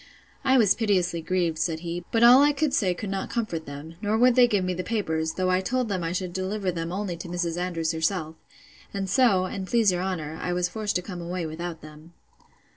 [0.43, 3.97] —I was piteously grieved, said he; but all I could say could not comfort them;
[4.01, 6.91] nor would they give me the papers; though I told them I should deliver them
[6.91, 7.55] only to Mrs.
[7.55, 8.35] Andrews herself.
[8.95, 12.13] And so, and please your honour, I was forced to come away without them.